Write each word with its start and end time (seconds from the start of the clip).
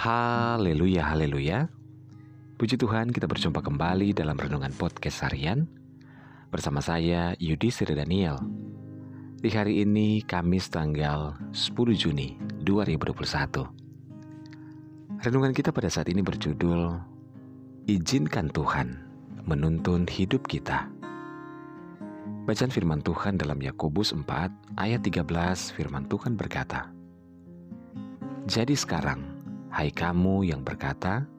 Haleluya, 0.00 1.12
haleluya. 1.12 1.68
Puji 2.56 2.80
Tuhan 2.80 3.12
kita 3.12 3.28
berjumpa 3.28 3.60
kembali 3.60 4.16
dalam 4.16 4.32
Renungan 4.32 4.72
Podcast 4.72 5.28
Harian 5.28 5.68
Bersama 6.48 6.80
saya 6.80 7.36
Yudi 7.36 7.68
Sri 7.68 7.92
Daniel. 7.92 8.40
Di 9.44 9.52
hari 9.52 9.84
ini 9.84 10.24
Kamis 10.24 10.72
tanggal 10.72 11.36
10 11.52 11.76
Juni 12.00 12.40
2021 12.64 15.20
Renungan 15.20 15.52
kita 15.52 15.68
pada 15.68 15.92
saat 15.92 16.08
ini 16.08 16.24
berjudul 16.24 16.96
Izinkan 17.84 18.48
Tuhan 18.56 19.04
menuntun 19.44 20.08
hidup 20.08 20.48
kita. 20.48 20.88
Bacaan 22.48 22.72
firman 22.72 23.04
Tuhan 23.04 23.36
dalam 23.36 23.60
Yakobus 23.60 24.16
4 24.16 24.80
ayat 24.80 25.04
13 25.04 25.28
firman 25.76 26.08
Tuhan 26.08 26.40
berkata 26.40 26.88
Jadi 28.48 28.72
sekarang 28.72 29.29
Hai 29.70 29.94
kamu 29.94 30.50
yang 30.50 30.66
berkata, 30.66 31.30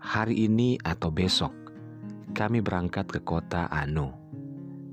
hari 0.00 0.48
ini 0.48 0.80
atau 0.80 1.12
besok 1.12 1.52
kami 2.32 2.64
berangkat 2.64 3.04
ke 3.04 3.20
kota 3.20 3.68
Anu, 3.68 4.16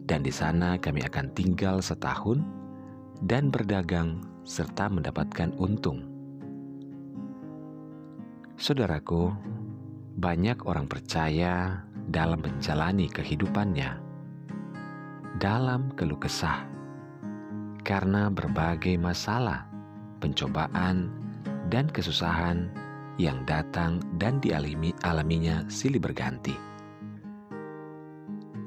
dan 0.03 0.19
di 0.19 0.35
sana 0.35 0.75
kami 0.75 0.99
akan 0.99 1.31
tinggal 1.31 1.79
setahun 1.79 2.43
dan 3.23 3.47
berdagang 3.47 4.19
serta 4.43 4.91
mendapatkan 4.91 5.55
untung. 5.55 6.03
Saudaraku, 8.59 9.31
banyak 10.19 10.59
orang 10.67 10.91
percaya 10.91 11.87
dalam 12.11 12.43
menjalani 12.43 13.07
kehidupannya 13.07 13.95
dalam 15.39 15.87
keluh 15.95 16.19
kesah 16.19 16.67
karena 17.87 18.27
berbagai 18.27 18.99
masalah, 18.99 19.71
pencobaan, 20.19 21.22
dan 21.73 21.89
kesusahan 21.89 22.69
yang 23.17 23.41
datang 23.49 23.97
dan 24.21 24.37
dialami 24.37 24.93
alaminya 25.01 25.65
silih 25.73 25.97
berganti. 25.97 26.53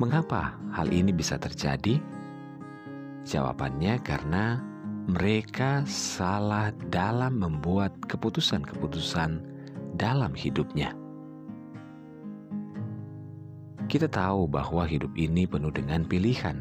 Mengapa 0.02 0.58
hal 0.74 0.90
ini 0.90 1.14
bisa 1.14 1.38
terjadi? 1.38 2.02
Jawabannya 3.22 4.02
karena 4.02 4.58
mereka 5.06 5.86
salah 5.86 6.74
dalam 6.90 7.38
membuat 7.38 7.94
keputusan-keputusan 8.10 9.38
dalam 9.94 10.34
hidupnya. 10.34 10.90
Kita 13.86 14.10
tahu 14.10 14.50
bahwa 14.50 14.82
hidup 14.82 15.14
ini 15.14 15.46
penuh 15.46 15.70
dengan 15.70 16.02
pilihan 16.02 16.58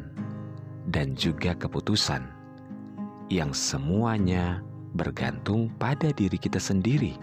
dan 0.94 1.18
juga 1.18 1.58
keputusan 1.58 2.22
yang 3.34 3.50
semuanya 3.50 4.62
bergantung 4.96 5.70
pada 5.76 6.10
diri 6.10 6.40
kita 6.40 6.58
sendiri. 6.58 7.14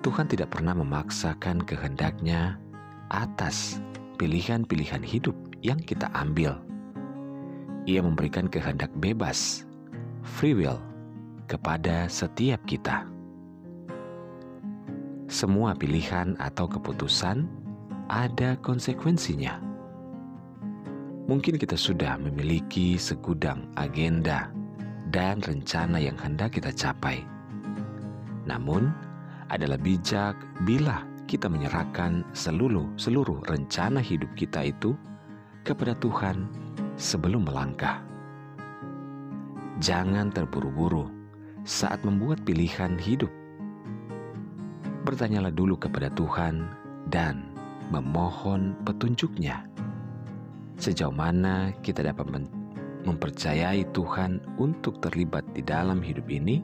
Tuhan 0.00 0.28
tidak 0.28 0.56
pernah 0.56 0.72
memaksakan 0.72 1.60
kehendaknya 1.64 2.56
atas 3.12 3.80
pilihan-pilihan 4.16 5.04
hidup 5.04 5.36
yang 5.60 5.76
kita 5.76 6.08
ambil. 6.16 6.56
Ia 7.84 8.00
memberikan 8.00 8.48
kehendak 8.48 8.88
bebas, 8.96 9.68
free 10.24 10.56
will, 10.56 10.80
kepada 11.48 12.08
setiap 12.08 12.60
kita. 12.64 13.04
Semua 15.28 15.76
pilihan 15.76 16.36
atau 16.40 16.68
keputusan 16.68 17.44
ada 18.08 18.56
konsekuensinya. 18.60 19.62
Mungkin 21.30 21.60
kita 21.60 21.78
sudah 21.78 22.18
memiliki 22.18 22.98
segudang 22.98 23.70
agenda 23.78 24.50
dan 25.10 25.42
rencana 25.42 25.98
yang 25.98 26.14
hendak 26.18 26.54
kita 26.56 26.70
capai. 26.70 27.26
Namun, 28.46 28.90
adalah 29.50 29.76
bijak 29.76 30.38
bila 30.62 31.02
kita 31.26 31.50
menyerahkan 31.50 32.26
seluruh 32.34 32.90
seluruh 32.98 33.42
rencana 33.46 33.98
hidup 34.02 34.30
kita 34.34 34.70
itu 34.70 34.94
kepada 35.66 35.94
Tuhan 35.98 36.46
sebelum 36.94 37.46
melangkah. 37.46 38.02
Jangan 39.82 40.30
terburu-buru 40.30 41.10
saat 41.66 42.02
membuat 42.06 42.42
pilihan 42.46 42.98
hidup. 42.98 43.30
Bertanyalah 45.06 45.50
dulu 45.50 45.80
kepada 45.80 46.12
Tuhan 46.12 46.68
dan 47.08 47.50
memohon 47.88 48.76
petunjuknya. 48.84 49.64
Sejauh 50.76 51.12
mana 51.12 51.72
kita 51.80 52.04
dapat 52.04 52.28
mempercayai 53.04 53.88
Tuhan 53.96 54.40
untuk 54.60 55.00
terlibat 55.00 55.44
di 55.56 55.64
dalam 55.64 56.04
hidup 56.04 56.28
ini, 56.28 56.60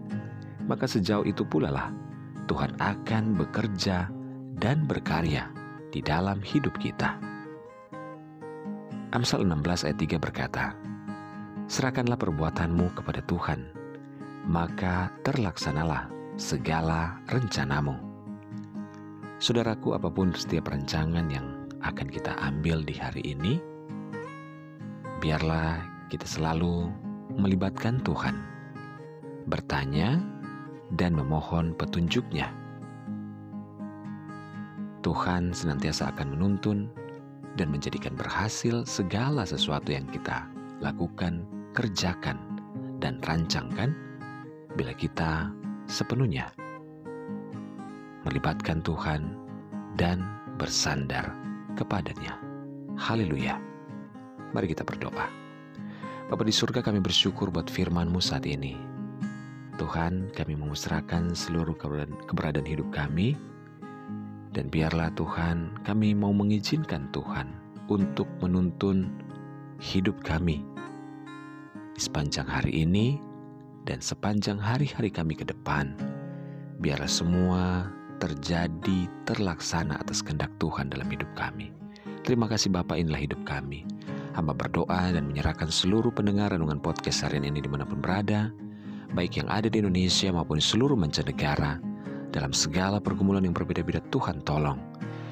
maka 0.66 0.84
sejauh 0.84 1.24
itu 1.24 1.46
pula 1.46 1.70
lah 1.70 1.88
Tuhan 2.46 2.78
akan 2.78 3.34
bekerja 3.34 4.10
dan 4.58 4.86
berkarya 4.86 5.50
di 5.90 6.00
dalam 6.00 6.38
hidup 6.40 6.74
kita. 6.78 7.18
Amsal 9.14 9.46
16 9.46 9.86
ayat 9.86 9.98
3 9.98 10.18
berkata, 10.20 10.64
Serahkanlah 11.66 12.20
perbuatanmu 12.20 12.94
kepada 12.94 13.24
Tuhan, 13.26 13.70
maka 14.46 15.10
terlaksanalah 15.26 16.06
segala 16.38 17.18
rencanamu. 17.26 17.96
Saudaraku, 19.42 19.98
apa 19.98 20.08
pun 20.08 20.30
setiap 20.30 20.70
rancangan 20.70 21.26
yang 21.26 21.66
akan 21.82 22.08
kita 22.08 22.38
ambil 22.38 22.86
di 22.86 22.94
hari 22.94 23.22
ini, 23.26 23.58
biarlah 25.18 25.95
kita 26.06 26.26
selalu 26.26 26.90
melibatkan 27.34 27.98
Tuhan, 28.06 28.38
bertanya, 29.50 30.22
dan 30.94 31.18
memohon 31.18 31.74
petunjuknya. 31.74 32.50
Tuhan 35.02 35.54
senantiasa 35.54 36.10
akan 36.14 36.34
menuntun 36.34 36.90
dan 37.54 37.70
menjadikan 37.70 38.14
berhasil 38.14 38.82
segala 38.86 39.46
sesuatu 39.46 39.90
yang 39.90 40.06
kita 40.10 40.46
lakukan, 40.82 41.46
kerjakan, 41.74 42.38
dan 42.98 43.22
rancangkan 43.22 43.94
bila 44.74 44.92
kita 44.94 45.50
sepenuhnya 45.86 46.50
melibatkan 48.26 48.82
Tuhan 48.82 49.38
dan 49.94 50.26
bersandar 50.58 51.30
kepadanya. 51.78 52.34
Haleluya. 52.98 53.54
Mari 54.50 54.74
kita 54.74 54.82
berdoa. 54.82 55.45
Bapa 56.26 56.42
di 56.42 56.50
surga 56.50 56.82
kami 56.82 56.98
bersyukur 56.98 57.54
buat 57.54 57.70
firman-Mu 57.70 58.18
saat 58.18 58.50
ini. 58.50 58.74
Tuhan, 59.78 60.34
kami 60.34 60.58
memusrahkan 60.58 61.38
seluruh 61.38 61.78
keberadaan 62.26 62.66
hidup 62.66 62.90
kami, 62.90 63.38
dan 64.50 64.66
biarlah 64.66 65.14
Tuhan, 65.14 65.70
kami 65.86 66.18
mau 66.18 66.34
mengizinkan 66.34 67.06
Tuhan 67.14 67.54
untuk 67.86 68.26
menuntun 68.42 69.06
hidup 69.78 70.18
kami 70.26 70.66
sepanjang 71.94 72.50
hari 72.50 72.74
ini 72.74 73.22
dan 73.86 74.02
sepanjang 74.02 74.58
hari-hari 74.58 75.14
kami 75.14 75.38
ke 75.38 75.46
depan. 75.46 75.94
Biarlah 76.82 77.06
semua 77.06 77.86
terjadi 78.18 79.06
terlaksana 79.30 80.02
atas 80.02 80.26
kehendak 80.26 80.50
Tuhan 80.58 80.90
dalam 80.90 81.06
hidup 81.06 81.28
kami. 81.38 81.70
Terima 82.26 82.50
kasih 82.50 82.74
Bapak 82.74 82.98
inilah 82.98 83.22
hidup 83.22 83.38
kami. 83.46 83.86
Hamba 84.36 84.52
berdoa 84.52 85.16
dan 85.16 85.32
menyerahkan 85.32 85.72
seluruh 85.72 86.12
pendengar 86.12 86.52
renungan 86.52 86.76
podcast 86.76 87.24
harian 87.24 87.48
ini 87.48 87.64
di 87.64 87.72
mana 87.72 87.88
pun 87.88 88.04
berada, 88.04 88.52
baik 89.16 89.40
yang 89.40 89.48
ada 89.48 89.72
di 89.72 89.80
Indonesia 89.80 90.28
maupun 90.28 90.60
seluruh 90.60 90.92
mancanegara, 90.92 91.80
dalam 92.36 92.52
segala 92.52 93.00
pergumulan 93.00 93.48
yang 93.48 93.56
berbeda-beda 93.56 94.04
Tuhan 94.12 94.44
tolong. 94.44 94.76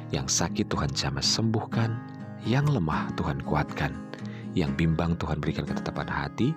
Yang 0.08 0.40
sakit 0.40 0.72
Tuhan 0.72 0.88
jamah 0.96 1.20
sembuhkan, 1.20 1.90
yang 2.48 2.64
lemah 2.64 3.12
Tuhan 3.20 3.44
kuatkan, 3.44 3.92
yang 4.56 4.72
bimbang 4.72 5.20
Tuhan 5.20 5.36
berikan 5.36 5.68
ketetapan 5.68 6.08
hati, 6.08 6.56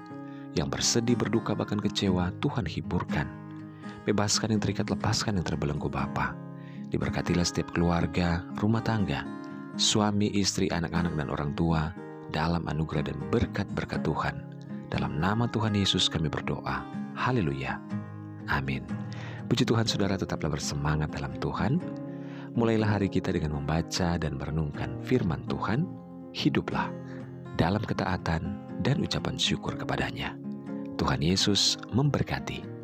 yang 0.55 0.71
bersedih, 0.71 1.19
berduka, 1.19 1.51
bahkan 1.51 1.83
kecewa 1.83 2.31
Tuhan 2.39 2.63
hiburkan. 2.63 3.27
Bebaskan 4.07 4.55
yang 4.55 4.63
terikat, 4.63 4.87
lepaskan 4.87 5.35
yang 5.35 5.43
terbelenggu 5.43 5.91
Bapa. 5.91 6.31
Diberkatilah 6.95 7.43
setiap 7.43 7.75
keluarga, 7.75 8.47
rumah 8.63 8.79
tangga, 8.79 9.27
suami, 9.75 10.31
istri, 10.31 10.71
anak-anak, 10.71 11.11
dan 11.19 11.27
orang 11.27 11.51
tua, 11.59 11.91
dalam 12.31 12.63
anugerah 12.67 13.07
dan 13.07 13.17
berkat-berkat 13.31 14.03
Tuhan. 14.03 14.43
Dalam 14.87 15.19
nama 15.19 15.47
Tuhan 15.51 15.75
Yesus 15.75 16.07
kami 16.07 16.31
berdoa. 16.31 16.83
Haleluya. 17.17 17.75
Amin. 18.47 18.87
Puji 19.47 19.67
Tuhan 19.67 19.87
saudara 19.87 20.15
tetaplah 20.15 20.51
bersemangat 20.51 21.11
dalam 21.11 21.35
Tuhan. 21.39 21.79
Mulailah 22.55 22.99
hari 22.99 23.11
kita 23.11 23.35
dengan 23.35 23.59
membaca 23.59 24.15
dan 24.15 24.39
merenungkan 24.39 24.99
firman 25.03 25.43
Tuhan. 25.51 25.83
Hiduplah 26.31 26.91
dalam 27.59 27.83
ketaatan 27.83 28.41
dan 28.85 29.01
ucapan 29.01 29.35
syukur 29.35 29.75
kepadanya. 29.75 30.37
Tuhan 30.97 31.21
Yesus 31.21 31.77
memberkati. 31.91 32.76